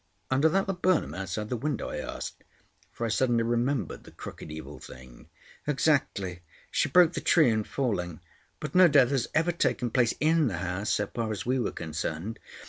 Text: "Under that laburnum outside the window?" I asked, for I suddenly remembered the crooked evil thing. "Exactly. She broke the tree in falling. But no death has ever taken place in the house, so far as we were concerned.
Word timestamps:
"Under 0.31 0.49
that 0.49 0.67
laburnum 0.67 1.13
outside 1.13 1.49
the 1.49 1.55
window?" 1.55 1.89
I 1.91 1.97
asked, 1.97 2.43
for 2.91 3.05
I 3.05 3.09
suddenly 3.09 3.43
remembered 3.43 4.03
the 4.03 4.09
crooked 4.09 4.51
evil 4.51 4.79
thing. 4.79 5.29
"Exactly. 5.67 6.41
She 6.71 6.89
broke 6.89 7.13
the 7.13 7.21
tree 7.21 7.51
in 7.51 7.63
falling. 7.65 8.19
But 8.59 8.73
no 8.73 8.87
death 8.87 9.09
has 9.11 9.27
ever 9.35 9.51
taken 9.51 9.91
place 9.91 10.15
in 10.19 10.47
the 10.47 10.57
house, 10.57 10.89
so 10.89 11.05
far 11.05 11.29
as 11.29 11.45
we 11.45 11.59
were 11.59 11.71
concerned. 11.71 12.39